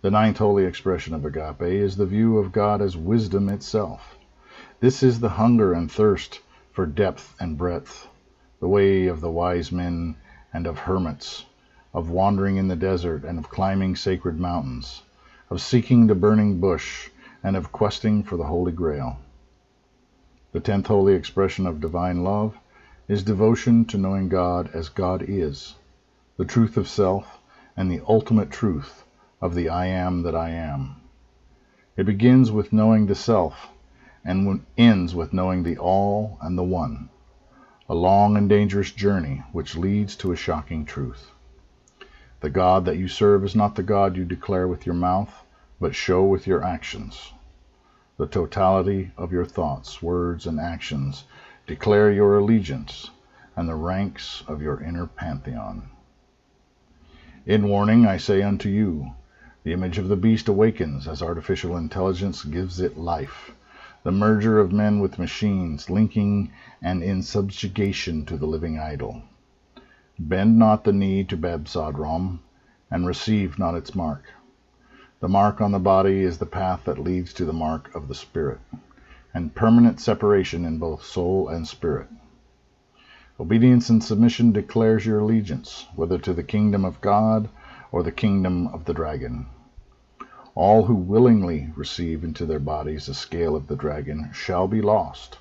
The 0.02 0.10
ninth 0.10 0.36
holy 0.36 0.66
expression 0.66 1.14
of 1.14 1.24
agape 1.24 1.62
is 1.62 1.96
the 1.96 2.04
view 2.04 2.36
of 2.36 2.52
God 2.52 2.82
as 2.82 2.98
wisdom 2.98 3.48
itself. 3.48 4.18
This 4.78 5.02
is 5.02 5.20
the 5.20 5.30
hunger 5.30 5.72
and 5.72 5.90
thirst 5.90 6.40
for 6.70 6.84
depth 6.84 7.34
and 7.40 7.56
breadth, 7.56 8.06
the 8.60 8.68
way 8.68 9.06
of 9.06 9.22
the 9.22 9.30
wise 9.30 9.72
men 9.72 10.16
and 10.52 10.66
of 10.66 10.80
hermits, 10.80 11.46
of 11.94 12.10
wandering 12.10 12.56
in 12.56 12.68
the 12.68 12.76
desert 12.76 13.24
and 13.24 13.38
of 13.38 13.48
climbing 13.48 13.96
sacred 13.96 14.38
mountains, 14.38 15.00
of 15.48 15.62
seeking 15.62 16.06
the 16.08 16.14
burning 16.14 16.60
bush 16.60 17.08
and 17.42 17.56
of 17.56 17.72
questing 17.72 18.22
for 18.22 18.36
the 18.36 18.44
Holy 18.44 18.72
Grail. 18.72 19.16
The 20.52 20.60
tenth 20.60 20.88
holy 20.88 21.14
expression 21.14 21.66
of 21.66 21.80
divine 21.80 22.22
love 22.22 22.58
is 23.08 23.22
devotion 23.22 23.86
to 23.86 23.96
knowing 23.96 24.28
God 24.28 24.68
as 24.74 24.90
God 24.90 25.24
is, 25.26 25.74
the 26.36 26.44
truth 26.44 26.76
of 26.76 26.86
self, 26.86 27.38
and 27.78 27.90
the 27.90 28.02
ultimate 28.06 28.50
truth 28.50 29.04
of 29.46 29.54
the 29.54 29.68
I 29.68 29.86
am 29.86 30.22
that 30.22 30.34
I 30.34 30.50
am. 30.50 30.96
It 31.96 32.04
begins 32.04 32.50
with 32.50 32.72
knowing 32.72 33.06
the 33.06 33.14
self 33.14 33.68
and 34.24 34.66
ends 34.76 35.14
with 35.14 35.32
knowing 35.32 35.62
the 35.62 35.78
all 35.78 36.36
and 36.40 36.58
the 36.58 36.64
one, 36.64 37.10
a 37.88 37.94
long 37.94 38.36
and 38.36 38.48
dangerous 38.48 38.90
journey 38.90 39.44
which 39.52 39.76
leads 39.76 40.16
to 40.16 40.32
a 40.32 40.36
shocking 40.36 40.84
truth. 40.84 41.30
The 42.40 42.50
God 42.50 42.86
that 42.86 42.96
you 42.96 43.06
serve 43.06 43.44
is 43.44 43.54
not 43.54 43.76
the 43.76 43.84
God 43.84 44.16
you 44.16 44.24
declare 44.24 44.66
with 44.66 44.84
your 44.84 44.96
mouth, 44.96 45.44
but 45.80 45.94
show 45.94 46.24
with 46.24 46.48
your 46.48 46.64
actions 46.64 47.32
the 48.16 48.26
totality 48.26 49.12
of 49.16 49.30
your 49.30 49.44
thoughts, 49.44 50.02
words, 50.02 50.48
and 50.48 50.58
actions 50.58 51.22
declare 51.68 52.10
your 52.10 52.36
allegiance 52.36 53.10
and 53.54 53.68
the 53.68 53.76
ranks 53.76 54.42
of 54.48 54.60
your 54.60 54.82
inner 54.82 55.06
pantheon. 55.06 55.88
In 57.46 57.68
warning, 57.68 58.06
I 58.06 58.16
say 58.16 58.42
unto 58.42 58.68
you, 58.68 59.12
the 59.66 59.72
image 59.72 59.98
of 59.98 60.06
the 60.06 60.14
beast 60.14 60.46
awakens 60.46 61.08
as 61.08 61.20
artificial 61.20 61.76
intelligence 61.76 62.44
gives 62.44 62.78
it 62.78 62.96
life, 62.96 63.50
the 64.04 64.12
merger 64.12 64.60
of 64.60 64.70
men 64.70 65.00
with 65.00 65.18
machines, 65.18 65.90
linking 65.90 66.48
and 66.80 67.02
in 67.02 67.20
subjugation 67.20 68.24
to 68.24 68.36
the 68.36 68.46
living 68.46 68.78
idol. 68.78 69.20
Bend 70.20 70.56
not 70.56 70.84
the 70.84 70.92
knee 70.92 71.24
to 71.24 71.36
Bab-Sodom, 71.36 72.38
and 72.92 73.06
receive 73.08 73.58
not 73.58 73.74
its 73.74 73.92
mark. 73.92 74.22
The 75.18 75.28
mark 75.28 75.60
on 75.60 75.72
the 75.72 75.80
body 75.80 76.20
is 76.20 76.38
the 76.38 76.46
path 76.46 76.84
that 76.84 77.00
leads 77.00 77.32
to 77.32 77.44
the 77.44 77.52
mark 77.52 77.92
of 77.92 78.06
the 78.06 78.14
Spirit, 78.14 78.60
and 79.34 79.52
permanent 79.52 79.98
separation 79.98 80.64
in 80.64 80.78
both 80.78 81.02
soul 81.02 81.48
and 81.48 81.66
spirit. 81.66 82.06
Obedience 83.40 83.90
and 83.90 84.00
submission 84.00 84.52
declares 84.52 85.04
your 85.04 85.18
allegiance, 85.18 85.86
whether 85.96 86.18
to 86.18 86.32
the 86.32 86.44
kingdom 86.44 86.84
of 86.84 87.00
God 87.00 87.48
or 87.90 88.04
the 88.04 88.12
kingdom 88.12 88.68
of 88.68 88.84
the 88.84 88.94
dragon. 88.94 89.46
All 90.56 90.86
who 90.86 90.94
willingly 90.94 91.70
receive 91.76 92.24
into 92.24 92.46
their 92.46 92.58
bodies 92.58 93.04
the 93.04 93.12
scale 93.12 93.54
of 93.54 93.66
the 93.66 93.76
dragon 93.76 94.30
shall 94.32 94.66
be 94.66 94.80
lost, 94.80 95.36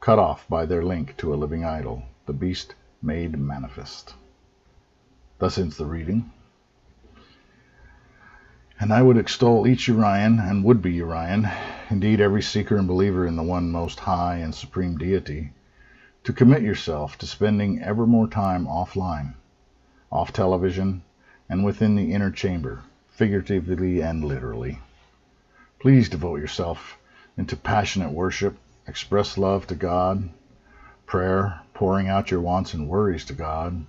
cut 0.00 0.18
off 0.18 0.46
by 0.50 0.66
their 0.66 0.82
link 0.82 1.16
to 1.16 1.32
a 1.32 1.34
living 1.34 1.64
idol, 1.64 2.02
the 2.26 2.34
beast 2.34 2.74
made 3.00 3.38
manifest. 3.38 4.14
Thus 5.38 5.56
ends 5.56 5.78
the 5.78 5.86
reading. 5.86 6.30
And 8.78 8.92
I 8.92 9.00
would 9.00 9.16
extol 9.16 9.66
each 9.66 9.88
Urian 9.88 10.38
and 10.38 10.62
would 10.62 10.82
be 10.82 10.92
Urian, 10.92 11.48
indeed 11.88 12.20
every 12.20 12.42
seeker 12.42 12.76
and 12.76 12.86
believer 12.86 13.26
in 13.26 13.36
the 13.36 13.42
one 13.42 13.70
most 13.70 14.00
high 14.00 14.36
and 14.36 14.54
supreme 14.54 14.98
deity, 14.98 15.52
to 16.22 16.34
commit 16.34 16.60
yourself 16.60 17.16
to 17.16 17.26
spending 17.26 17.80
ever 17.80 18.06
more 18.06 18.28
time 18.28 18.66
offline, 18.66 19.36
off 20.12 20.34
television, 20.34 21.02
and 21.48 21.64
within 21.64 21.94
the 21.94 22.12
inner 22.12 22.30
chamber, 22.30 22.82
figuratively 23.14 24.00
and 24.02 24.24
literally. 24.24 24.76
Please 25.78 26.08
devote 26.08 26.40
yourself 26.40 26.98
into 27.36 27.54
passionate 27.56 28.10
worship, 28.10 28.56
express 28.88 29.38
love 29.38 29.68
to 29.68 29.74
God, 29.76 30.28
prayer, 31.06 31.60
pouring 31.74 32.08
out 32.08 32.32
your 32.32 32.40
wants 32.40 32.74
and 32.74 32.88
worries 32.88 33.24
to 33.24 33.32
God, 33.32 33.86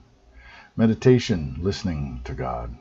meditation, 0.75 1.55
listening 1.59 2.21
to 2.23 2.33
God. 2.33 2.75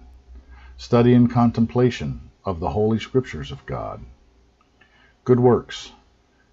Study 0.76 1.14
and 1.14 1.30
contemplation 1.30 2.30
of 2.44 2.60
the 2.60 2.70
Holy 2.70 2.98
Scriptures 2.98 3.50
of 3.50 3.64
God, 3.64 4.04
good 5.24 5.40
works, 5.40 5.92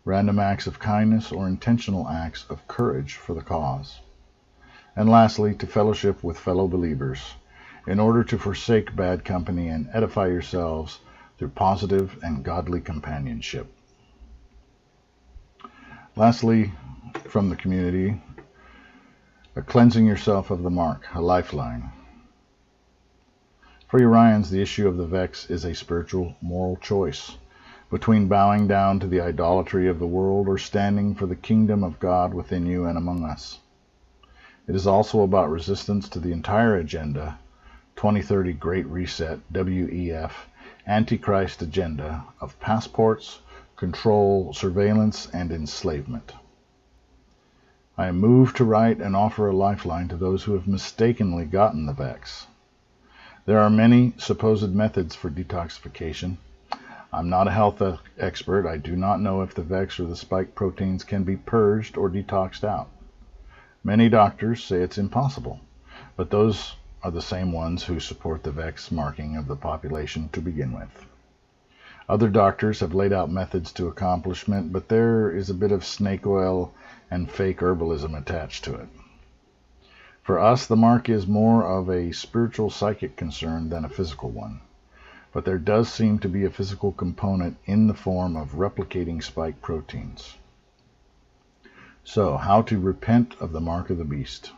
random 0.05 0.39
acts 0.39 0.67
of 0.67 0.79
kindness 0.79 1.33
or 1.33 1.49
intentional 1.49 2.07
acts 2.07 2.45
of 2.49 2.65
courage 2.69 3.15
for 3.15 3.33
the 3.33 3.41
cause, 3.41 3.99
and 4.95 5.09
lastly, 5.09 5.53
to 5.55 5.67
fellowship 5.67 6.23
with 6.23 6.39
fellow 6.39 6.65
believers 6.65 7.33
in 7.87 7.99
order 7.99 8.23
to 8.23 8.37
forsake 8.37 8.95
bad 8.95 9.25
company 9.25 9.67
and 9.67 9.89
edify 9.93 10.27
yourselves 10.27 10.99
through 11.37 11.49
positive 11.49 12.17
and 12.21 12.43
godly 12.43 12.79
companionship. 12.79 13.73
Lastly, 16.15 16.71
from 17.27 17.49
the 17.49 17.55
community, 17.55 18.21
a 19.55 19.61
cleansing 19.61 20.05
yourself 20.05 20.51
of 20.51 20.61
the 20.61 20.69
mark, 20.69 21.07
a 21.13 21.21
lifeline. 21.21 21.91
For 23.87 23.99
Urians, 23.99 24.49
the 24.49 24.61
issue 24.61 24.87
of 24.87 24.97
the 24.97 25.05
vex 25.05 25.49
is 25.49 25.65
a 25.65 25.73
spiritual, 25.73 26.35
moral 26.41 26.77
choice 26.77 27.37
between 27.89 28.29
bowing 28.29 28.67
down 28.67 28.99
to 28.99 29.07
the 29.07 29.19
idolatry 29.19 29.89
of 29.89 29.99
the 29.99 30.07
world 30.07 30.47
or 30.47 30.57
standing 30.57 31.13
for 31.13 31.25
the 31.25 31.35
kingdom 31.35 31.83
of 31.83 31.99
God 31.99 32.33
within 32.33 32.65
you 32.65 32.85
and 32.85 32.97
among 32.97 33.25
us. 33.25 33.59
It 34.67 34.75
is 34.75 34.87
also 34.87 35.21
about 35.21 35.49
resistance 35.49 36.07
to 36.09 36.19
the 36.19 36.31
entire 36.31 36.75
agenda 36.75 37.39
2030 38.01 38.53
Great 38.53 38.87
Reset, 38.87 39.39
WEF, 39.53 40.31
Antichrist 40.87 41.61
agenda 41.61 42.23
of 42.39 42.59
passports, 42.59 43.41
control, 43.75 44.51
surveillance, 44.53 45.27
and 45.31 45.51
enslavement. 45.51 46.33
I 47.99 48.07
am 48.07 48.19
moved 48.19 48.57
to 48.57 48.65
write 48.65 48.97
and 48.97 49.15
offer 49.15 49.47
a 49.47 49.55
lifeline 49.55 50.07
to 50.07 50.17
those 50.17 50.45
who 50.45 50.53
have 50.53 50.67
mistakenly 50.67 51.45
gotten 51.45 51.85
the 51.85 51.93
vex. 51.93 52.47
There 53.45 53.59
are 53.59 53.69
many 53.69 54.15
supposed 54.17 54.73
methods 54.73 55.13
for 55.13 55.29
detoxification. 55.29 56.37
I'm 57.13 57.29
not 57.29 57.47
a 57.47 57.51
health 57.51 57.83
expert. 58.17 58.65
I 58.65 58.77
do 58.77 58.95
not 58.95 59.21
know 59.21 59.43
if 59.43 59.53
the 59.53 59.61
VEX 59.61 59.99
or 59.99 60.05
the 60.05 60.15
spike 60.15 60.55
proteins 60.55 61.03
can 61.03 61.23
be 61.23 61.37
purged 61.37 61.97
or 61.97 62.09
detoxed 62.09 62.63
out. 62.63 62.89
Many 63.83 64.09
doctors 64.09 64.63
say 64.63 64.77
it's 64.77 64.97
impossible, 64.97 65.59
but 66.17 66.31
those 66.31 66.77
are 67.03 67.11
the 67.11 67.21
same 67.21 67.51
ones 67.51 67.83
who 67.83 67.99
support 67.99 68.43
the 68.43 68.51
VEX 68.51 68.91
marking 68.91 69.35
of 69.35 69.47
the 69.47 69.55
population 69.55 70.29
to 70.33 70.41
begin 70.41 70.71
with. 70.71 71.05
Other 72.07 72.29
doctors 72.29 72.81
have 72.81 72.93
laid 72.93 73.13
out 73.13 73.31
methods 73.31 73.71
to 73.73 73.87
accomplishment, 73.87 74.71
but 74.73 74.89
there 74.89 75.31
is 75.31 75.49
a 75.49 75.53
bit 75.53 75.71
of 75.71 75.85
snake 75.85 76.27
oil 76.27 76.73
and 77.09 77.31
fake 77.31 77.59
herbalism 77.59 78.17
attached 78.17 78.63
to 78.65 78.75
it. 78.75 78.89
For 80.21 80.37
us, 80.37 80.67
the 80.67 80.75
mark 80.75 81.09
is 81.09 81.25
more 81.25 81.63
of 81.65 81.89
a 81.89 82.11
spiritual 82.11 82.69
psychic 82.69 83.15
concern 83.15 83.69
than 83.69 83.83
a 83.83 83.89
physical 83.89 84.29
one. 84.29 84.61
But 85.33 85.45
there 85.45 85.57
does 85.57 85.91
seem 85.91 86.19
to 86.19 86.29
be 86.29 86.45
a 86.45 86.51
physical 86.51 86.91
component 86.91 87.57
in 87.65 87.87
the 87.87 87.93
form 87.93 88.35
of 88.35 88.53
replicating 88.53 89.23
spike 89.23 89.61
proteins. 89.61 90.37
So, 92.03 92.37
how 92.37 92.61
to 92.63 92.79
repent 92.79 93.35
of 93.39 93.51
the 93.51 93.61
mark 93.61 93.89
of 93.89 93.97
the 93.97 94.03
beast. 94.03 94.51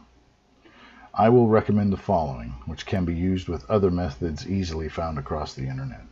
I 1.16 1.30
will 1.30 1.48
recommend 1.48 1.94
the 1.94 1.98
following, 1.98 2.56
which 2.66 2.88
can 2.88 3.06
be 3.06 3.14
used 3.14 3.48
with 3.48 3.70
other 3.70 3.92
methods 3.92 4.50
easily 4.50 4.90
found 4.90 5.20
across 5.20 5.54
the 5.54 5.68
internet. 5.68 6.06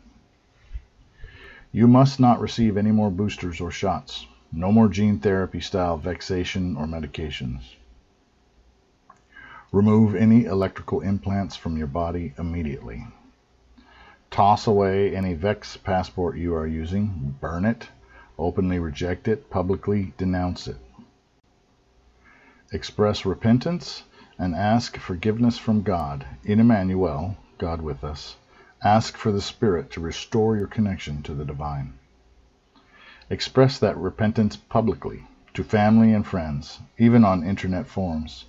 You 1.71 1.87
must 1.87 2.19
not 2.19 2.39
receive 2.39 2.77
any 2.77 2.91
more 2.91 3.09
boosters 3.09 3.59
or 3.59 3.71
shots. 3.71 4.27
No 4.51 4.71
more 4.71 4.89
gene 4.89 5.17
therapy 5.17 5.59
style 5.59 5.97
vexation 5.97 6.77
or 6.77 6.85
medications. 6.85 7.75
Remove 9.71 10.13
any 10.13 10.45
electrical 10.45 11.01
implants 11.01 11.55
from 11.55 11.77
your 11.77 11.87
body 11.87 12.35
immediately. 12.37 13.07
Toss 14.29 14.67
away 14.67 15.15
any 15.15 15.33
VEX 15.33 15.77
passport 15.77 16.37
you 16.37 16.53
are 16.53 16.67
using, 16.67 17.35
burn 17.41 17.65
it, 17.65 17.89
openly 18.37 18.77
reject 18.77 19.27
it, 19.27 19.49
publicly 19.49 20.13
denounce 20.17 20.67
it. 20.67 20.77
Express 22.71 23.25
repentance 23.25 24.03
and 24.41 24.55
ask 24.55 24.97
forgiveness 24.97 25.59
from 25.59 25.83
God. 25.83 26.25
In 26.43 26.59
Emmanuel, 26.59 27.37
God 27.59 27.79
with 27.79 28.03
us, 28.03 28.37
ask 28.83 29.15
for 29.15 29.31
the 29.31 29.39
Spirit 29.39 29.91
to 29.91 30.01
restore 30.01 30.57
your 30.57 30.65
connection 30.65 31.21
to 31.21 31.35
the 31.35 31.45
divine. 31.45 31.93
Express 33.29 33.77
that 33.77 33.95
repentance 33.95 34.55
publicly 34.55 35.27
to 35.53 35.63
family 35.63 36.11
and 36.11 36.25
friends, 36.25 36.79
even 36.97 37.23
on 37.23 37.43
internet 37.43 37.85
forums. 37.85 38.45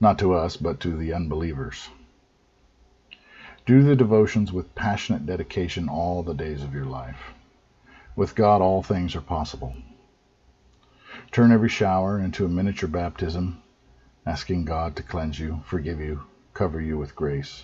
Not 0.00 0.18
to 0.18 0.34
us, 0.34 0.58
but 0.58 0.80
to 0.80 0.94
the 0.94 1.14
unbelievers. 1.14 1.88
Do 3.64 3.82
the 3.82 3.96
devotions 3.96 4.52
with 4.52 4.74
passionate 4.74 5.24
dedication 5.24 5.88
all 5.88 6.22
the 6.22 6.34
days 6.34 6.62
of 6.62 6.74
your 6.74 6.84
life. 6.84 7.32
With 8.16 8.34
God, 8.34 8.60
all 8.60 8.82
things 8.82 9.16
are 9.16 9.22
possible. 9.22 9.76
Turn 11.32 11.52
every 11.52 11.70
shower 11.70 12.18
into 12.18 12.44
a 12.44 12.50
miniature 12.50 12.90
baptism 12.90 13.62
asking 14.26 14.64
God 14.64 14.96
to 14.96 15.04
cleanse 15.04 15.38
you, 15.38 15.60
forgive 15.64 16.00
you, 16.00 16.20
cover 16.52 16.80
you 16.80 16.98
with 16.98 17.14
grace. 17.14 17.62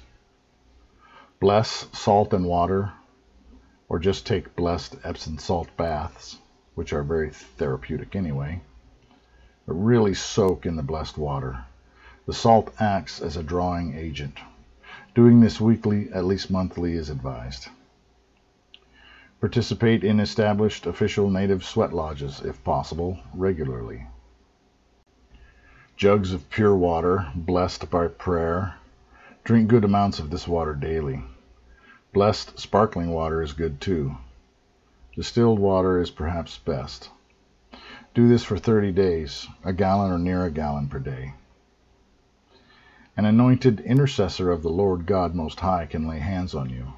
Bless 1.41 1.89
salt 1.93 2.33
and 2.33 2.47
water, 2.47 2.93
or 3.89 3.99
just 3.99 4.25
take 4.25 4.55
blessed 4.55 4.95
Epsom 5.03 5.39
salt 5.39 5.77
baths, 5.77 6.39
which 6.77 6.93
are 6.93 7.03
very 7.03 7.31
therapeutic 7.31 8.15
anyway. 8.15 8.61
But 9.67 9.75
really 9.75 10.15
soak 10.15 10.65
in 10.65 10.77
the 10.77 10.85
blessed 10.85 11.19
water. 11.19 11.65
The 12.27 12.33
salt 12.33 12.73
acts 12.79 13.21
as 13.21 13.37
a 13.37 13.43
drawing 13.43 13.97
agent. 13.97 14.39
Doing 15.17 15.41
this 15.41 15.61
weekly, 15.61 16.13
at 16.13 16.25
least 16.25 16.49
monthly, 16.49 16.93
is 16.93 17.11
advised. 17.11 17.69
Participate 19.41 20.05
in 20.05 20.21
established 20.21 20.87
official 20.87 21.29
native 21.29 21.65
sweat 21.65 21.93
lodges, 21.93 22.41
if 22.41 22.63
possible, 22.63 23.19
regularly 23.35 24.07
jugs 26.03 26.33
of 26.33 26.51
pure 26.51 26.75
water, 26.75 27.31
blessed 27.33 27.89
by 27.89 28.09
prayer. 28.09 28.75
Drink 29.45 29.69
good 29.69 29.85
amounts 29.85 30.19
of 30.19 30.31
this 30.31 30.49
water 30.49 30.75
daily. 30.75 31.23
Blessed 32.13 32.59
sparkling 32.59 33.11
water 33.11 33.41
is 33.41 33.53
good 33.53 33.81
too. 33.81 34.17
Distilled 35.15 35.61
water 35.61 36.01
is 36.01 36.11
perhaps 36.11 36.59
best. 36.59 37.09
Do 38.15 38.27
this 38.27 38.43
for 38.43 38.59
30 38.59 38.91
days, 38.91 39.47
a 39.63 39.73
gallon 39.73 40.11
or 40.11 40.19
near 40.19 40.45
a 40.45 40.51
gallon 40.51 40.89
per 40.89 40.99
day. 40.99 41.35
An 43.17 43.25
anointed 43.25 43.79
intercessor 43.79 44.51
of 44.51 44.65
the 44.65 44.71
Lord 44.71 45.07
God 45.07 45.37
Most 45.37 45.61
High 45.61 45.87
can 45.87 46.09
lay 46.09 46.19
hands 46.19 46.53
on 46.53 46.69
you. 46.69 46.95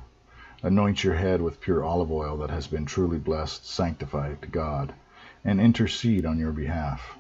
Anoint 0.63 1.05
your 1.05 1.17
head 1.17 1.43
with 1.43 1.61
pure 1.61 1.85
olive 1.85 2.11
oil 2.11 2.39
that 2.39 2.49
has 2.49 2.67
been 2.67 2.87
truly 2.87 3.19
blessed, 3.19 3.69
sanctified 3.69 4.41
to 4.41 4.49
God, 4.49 4.95
and 5.45 5.61
intercede 5.61 6.25
on 6.25 6.39
your 6.39 6.53
behalf. 6.53 7.19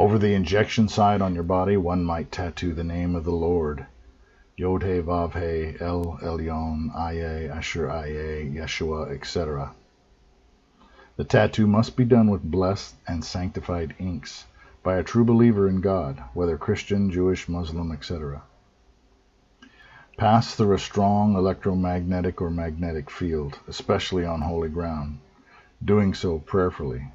Over 0.00 0.18
the 0.18 0.32
injection 0.32 0.88
side 0.88 1.20
on 1.20 1.34
your 1.34 1.44
body, 1.44 1.76
one 1.76 2.04
might 2.04 2.32
tattoo 2.32 2.72
the 2.72 2.82
name 2.82 3.14
of 3.14 3.24
the 3.24 3.32
Lord. 3.32 3.84
Yod 4.56 4.82
He 4.82 4.98
Vav 4.98 5.34
He 5.34 5.78
El 5.78 6.18
Elyon 6.22 6.90
Ehyeh 6.94 7.54
Asher 7.54 7.86
Ehyeh 7.86 8.50
Yeshua, 8.50 9.10
etc. 9.14 9.72
The 11.18 11.24
tattoo 11.24 11.66
must 11.66 11.98
be 11.98 12.06
done 12.06 12.30
with 12.30 12.50
blessed 12.50 12.94
and 13.06 13.22
sanctified 13.22 13.94
inks 13.98 14.46
by 14.82 14.96
a 14.96 15.02
true 15.02 15.22
believer 15.22 15.68
in 15.68 15.82
God, 15.82 16.24
whether 16.32 16.56
Christian, 16.56 17.10
Jewish, 17.10 17.46
Muslim, 17.46 17.92
etc. 17.92 18.40
Pass 20.16 20.54
through 20.54 20.72
a 20.72 20.78
strong 20.78 21.34
electromagnetic 21.34 22.40
or 22.40 22.50
magnetic 22.50 23.10
field, 23.10 23.58
especially 23.68 24.24
on 24.24 24.40
holy 24.40 24.70
ground, 24.70 25.18
doing 25.84 26.14
so 26.14 26.38
prayerfully. 26.38 27.08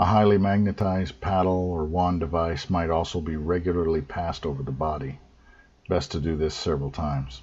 A 0.00 0.04
highly 0.04 0.38
magnetized 0.38 1.20
paddle 1.20 1.72
or 1.72 1.84
wand 1.84 2.20
device 2.20 2.70
might 2.70 2.88
also 2.88 3.20
be 3.20 3.34
regularly 3.34 4.00
passed 4.00 4.46
over 4.46 4.62
the 4.62 4.70
body. 4.70 5.18
Best 5.88 6.12
to 6.12 6.20
do 6.20 6.36
this 6.36 6.54
several 6.54 6.92
times. 6.92 7.42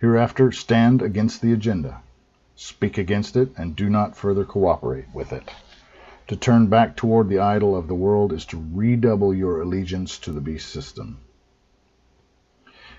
Hereafter, 0.00 0.50
stand 0.52 1.02
against 1.02 1.42
the 1.42 1.52
agenda. 1.52 2.00
Speak 2.54 2.96
against 2.96 3.36
it 3.36 3.52
and 3.58 3.76
do 3.76 3.90
not 3.90 4.16
further 4.16 4.46
cooperate 4.46 5.04
with 5.12 5.34
it. 5.34 5.50
To 6.28 6.36
turn 6.36 6.68
back 6.68 6.96
toward 6.96 7.28
the 7.28 7.40
idol 7.40 7.76
of 7.76 7.88
the 7.88 7.94
world 7.94 8.32
is 8.32 8.46
to 8.46 8.66
redouble 8.72 9.34
your 9.34 9.60
allegiance 9.60 10.18
to 10.20 10.32
the 10.32 10.40
beast 10.40 10.70
system. 10.70 11.18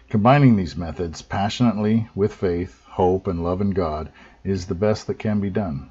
Combining 0.09 0.55
these 0.55 0.77
methods 0.77 1.23
passionately 1.23 2.09
with 2.13 2.31
faith, 2.31 2.85
hope, 2.89 3.25
and 3.25 3.43
love 3.43 3.59
in 3.59 3.71
God 3.71 4.11
is 4.43 4.67
the 4.67 4.75
best 4.75 5.07
that 5.07 5.17
can 5.17 5.39
be 5.39 5.49
done. 5.49 5.89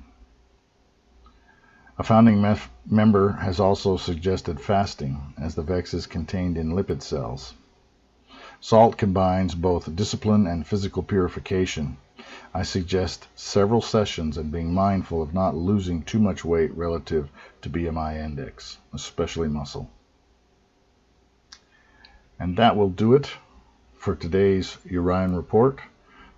A 1.99 2.03
founding 2.03 2.43
member 2.87 3.33
has 3.33 3.61
also 3.61 3.99
suggested 3.99 4.61
fasting, 4.61 5.35
as 5.39 5.55
the 5.55 5.63
VEX 5.63 5.93
is 5.93 6.07
contained 6.07 6.57
in 6.57 6.73
lipid 6.73 7.03
cells. 7.03 7.55
Salt 8.61 8.97
combines 8.97 9.55
both 9.55 9.95
discipline 9.95 10.47
and 10.47 10.67
physical 10.67 11.03
purification. 11.03 11.99
I 12.55 12.63
suggest 12.63 13.29
several 13.35 13.83
sessions 13.83 14.39
and 14.39 14.51
being 14.51 14.73
mindful 14.73 15.21
of 15.21 15.35
not 15.35 15.55
losing 15.55 16.03
too 16.03 16.19
much 16.19 16.45
weight 16.45 16.75
relative 16.77 17.29
to 17.61 17.69
BMI 17.69 18.17
index, 18.25 18.79
especially 18.95 19.49
muscle. 19.49 19.91
And 22.39 22.57
that 22.57 22.77
will 22.77 22.91
do 22.91 23.13
it 23.15 23.31
for 23.95 24.15
today's 24.15 24.79
Urian 24.85 25.37
Report. 25.37 25.81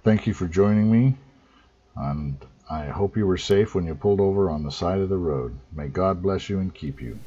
Thank 0.03 0.27
you 0.27 0.35
for 0.35 0.49
joining 0.49 0.91
me, 0.91 1.17
and 1.95 2.45
I 2.75 2.87
hope 2.87 3.17
you 3.17 3.25
were 3.25 3.39
safe 3.39 3.73
when 3.77 3.87
you 3.87 3.95
pulled 3.95 4.21
over 4.21 4.51
on 4.51 4.65
the 4.65 4.73
side 4.73 4.99
of 4.99 5.09
the 5.09 5.17
road. 5.17 5.57
May 5.73 5.87
God 5.87 6.21
bless 6.21 6.51
you 6.51 6.59
and 6.59 6.75
keep 6.75 7.01
you. 7.01 7.21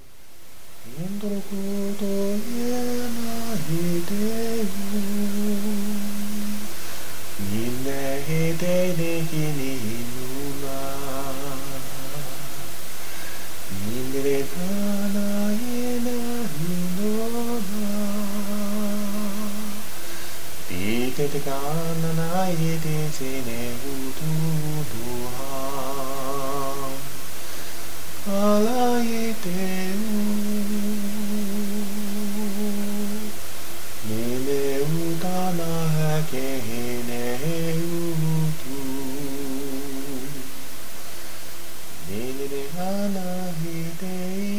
te 21.17 21.25
te 21.33 21.39
ka 21.45 21.59
na 22.01 22.09
na 22.17 22.25
ye 22.45 22.73
te 22.81 22.95
se 23.17 23.29
ne 23.45 23.61
u 23.91 23.93
tu 24.17 24.33
du 24.89 25.13
ha 25.37 25.53
ala 28.41 28.83
ye 29.07 29.23
te 29.45 29.63
u 30.09 30.19
ne 34.09 34.21
ne 34.45 34.61
u 34.89 35.09
ta 35.23 35.39
na 35.59 35.71
ha 35.95 36.11
ke 36.33 36.45
he 36.67 36.83
ne 37.09 37.23
he 37.45 37.57
u 37.97 38.03
tu 38.61 38.79
ne 42.07 42.21
ne 42.37 42.45
ne 42.53 42.63
ha 42.75 42.93
na 43.17 43.27
he 43.63 43.75
te 44.03 44.15
i 44.51 44.56